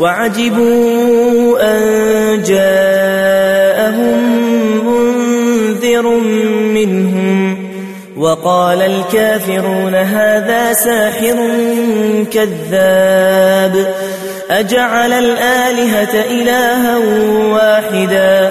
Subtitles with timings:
[0.00, 4.18] وعجبوا أن جاءهم
[4.86, 6.08] منذر
[6.74, 7.64] منهم
[8.16, 11.48] وقال الكافرون هذا ساحر
[12.32, 13.94] كذاب
[14.50, 16.98] أجعل الآلهة إلها
[17.52, 18.50] واحدا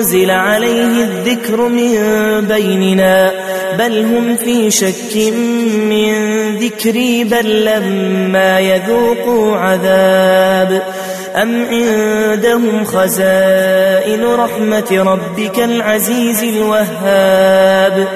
[0.00, 1.94] أأنزل عليه الذكر من
[2.40, 3.30] بيننا
[3.78, 5.16] بل هم في شك
[5.90, 6.12] من
[6.56, 10.82] ذكري بل لما يذوقوا عذاب.
[11.36, 18.08] أم عندهم خزائن رحمة ربك العزيز الوهاب؟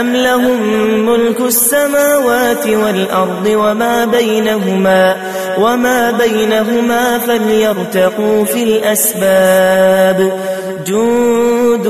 [0.00, 0.60] أم لهم
[1.06, 5.16] ملك السماوات والأرض وما بينهما
[5.58, 10.55] وما بينهما فليرتقوا في الأسباب؟
[10.86, 11.86] جند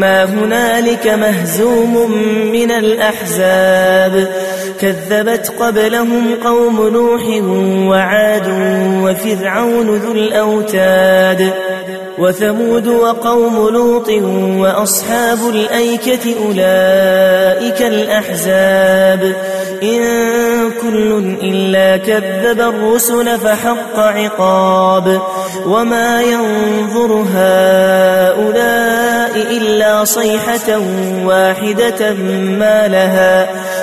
[0.00, 2.12] ما هنالك مهزوم
[2.52, 4.28] من الأحزاب
[4.80, 7.22] كذبت قبلهم قوم نوح
[7.90, 8.48] وعاد
[9.02, 11.52] وفرعون ذو الأوتاد
[12.18, 14.08] وثمود وقوم لوط
[14.60, 19.36] وأصحاب الأيكة أولئك الأحزاب.
[19.82, 20.02] إن
[20.82, 25.20] كل إلا كذب الرسل فحق عقاب.
[25.66, 30.80] وما ينظر هؤلاء إلا صيحة
[31.24, 32.12] واحدة
[32.58, 33.48] ما لها.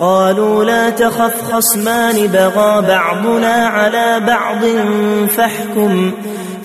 [0.00, 4.64] قالوا لا تخف خصمان بغى بعضنا على بعض
[5.36, 6.12] فاحكم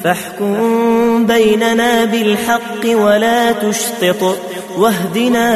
[0.04, 4.38] فاحكم بيننا بالحق ولا تشطط
[4.78, 5.50] واهدنا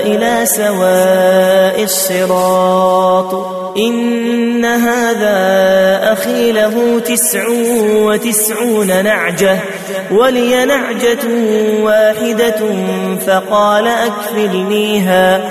[0.00, 3.54] إلى سواء الصراط.
[3.76, 7.44] إن هذا أخي له تسع
[7.96, 9.58] وتسعون نعجة
[10.10, 11.24] ولي نعجة
[11.82, 12.60] واحدة
[13.26, 15.50] فقال أكفلنيها.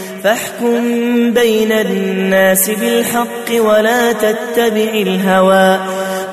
[1.31, 5.79] بين الناس بالحق ولا تتبع الهوى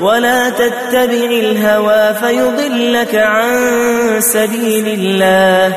[0.00, 3.50] ولا تتبع الهوى فيضلك عن
[4.20, 5.76] سبيل الله.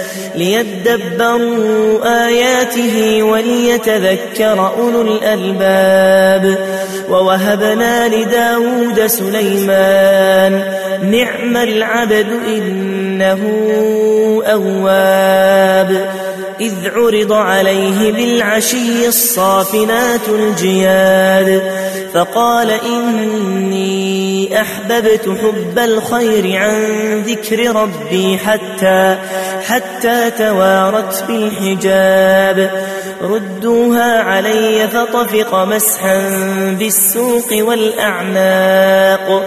[0.35, 6.57] ليدبروا آياته وليتذكر أولو الألباب.
[7.09, 10.63] ووهبنا لداود سليمان
[11.11, 13.39] نعم العبد إنه
[14.45, 16.09] أواب.
[16.61, 21.61] إذ عرض عليه بالعشي الصافنات الجياد
[22.13, 26.75] فقال إني أحببت حب الخير عن
[27.27, 29.17] ذكر ربي حتى
[29.67, 32.85] حتى توارت بالحجاب.
[33.21, 36.19] ردوها علي فطفق مسحا
[36.79, 39.45] بالسوق والأعناق.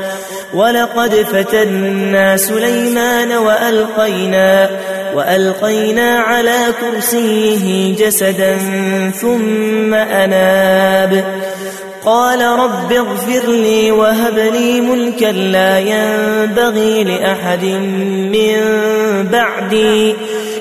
[0.54, 4.70] ولقد فتنا سليمان وألقينا
[5.14, 8.58] وألقينا على كرسيه جسدا
[9.20, 11.24] ثم أناب.
[12.04, 17.64] قال رب اغفر لي وهب لي ملكا لا ينبغي لأحد
[18.32, 18.56] من
[19.32, 20.14] بعدي.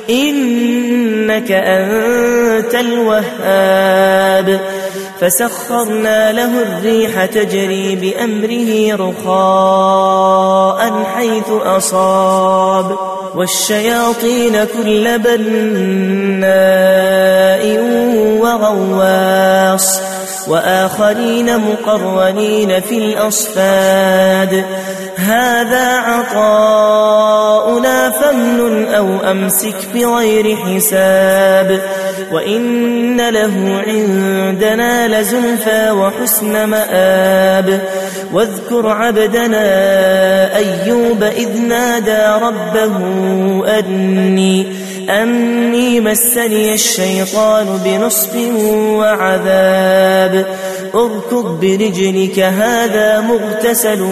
[0.09, 4.59] إنك أنت الوهاب.
[5.21, 12.97] فسخرنا له الريح تجري بأمره رخاء حيث أصاب.
[13.35, 16.53] والشياطين كل بناء
[18.41, 20.00] وغواص
[20.47, 24.65] وآخرين مقرنين في الأصفاد
[25.15, 27.03] هذا عطاؤنا
[28.09, 31.81] فمن أو أمسك بغير حساب
[32.31, 37.81] وإن له عندنا لزلفى وحسن مآب.
[38.33, 39.65] واذكر عبدنا
[40.55, 42.97] أيوب إذ نادى ربه
[43.79, 44.67] أني
[45.09, 48.35] أني مسني الشيطان بنصب
[48.77, 50.45] وعذاب.
[50.95, 54.05] اركض برجلك هذا مغتسل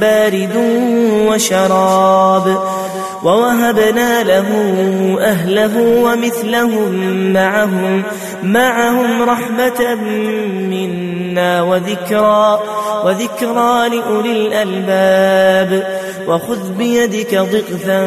[0.00, 0.56] بارد
[1.28, 2.58] وشراب.
[3.24, 4.48] ووهبنا له
[5.20, 6.92] أهله ومثلهم
[7.32, 8.02] معهم
[8.42, 9.94] معهم رحمة
[10.70, 12.60] منا وذكرى
[13.04, 16.00] وذكرى لأولي الألباب.
[16.28, 18.00] وخذ بيدك ضغثا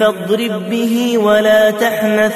[0.00, 2.34] فاضرب به ولا تحنث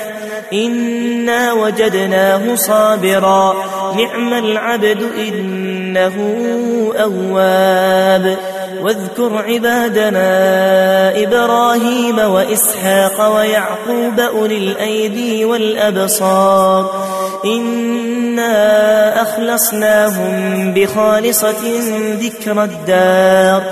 [0.52, 3.54] إنا وجدناه صابرا.
[3.96, 6.16] نعم العبد إنه
[7.00, 8.36] أواب.
[8.82, 10.20] واذكر عبادنا
[11.22, 17.06] إبراهيم وإسحاق ويعقوب أولي الأيدي والأبصار.
[17.44, 21.80] إنا أخلصناهم بخالصة
[22.20, 23.62] ذكر الدار.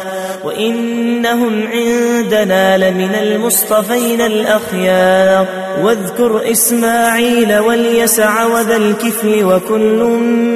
[0.44, 5.46] وإنهم عندنا لمن المصطفين الأخيار.
[5.82, 10.02] واذكر إسماعيل واليسع وذا الكفل وكل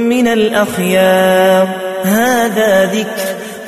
[0.09, 1.69] من الأخيار.
[2.05, 3.42] هذا ذكر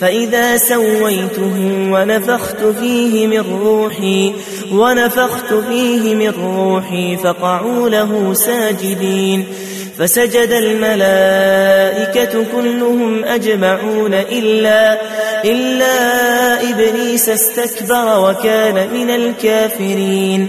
[0.00, 1.56] فإذا سويته
[1.92, 4.32] ونفخت فيه من روحي
[4.72, 9.44] ونفخت فيه من روحي فقعوا له ساجدين.
[9.98, 15.00] فسجد الملائكة كلهم أجمعون إلا
[15.44, 20.48] إلا إبليس استكبر وكان من الكافرين.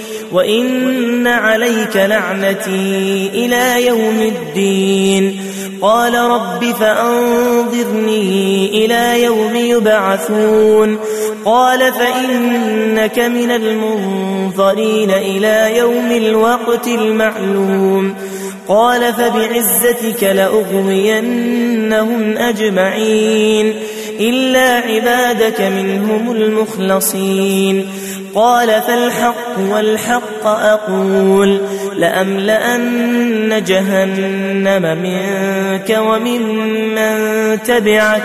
[0.31, 5.41] وإن عليك لعنتي إلى يوم الدين
[5.81, 8.25] قال رب فأنظرني
[8.85, 10.97] إلى يوم يبعثون
[11.45, 18.15] قال فإنك من المنظرين إلى يوم الوقت المعلوم
[18.67, 21.57] قال فبعزتك لأغوينهم
[22.37, 23.73] أجمعين
[24.19, 27.85] إلا عبادك منهم المخلصين.
[28.35, 31.61] قال فالحق والحق أقول
[31.97, 37.17] لأملأن جهنم منك وممن
[37.63, 38.23] تبعك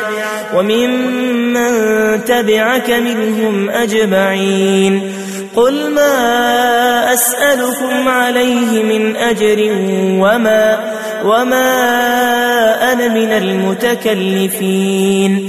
[0.56, 5.12] وممن تبعك منهم أجمعين.
[5.56, 9.72] قل ما أسألكم عليه من أجر
[10.20, 10.78] وما
[11.24, 15.48] وما أنا من المتكلفين.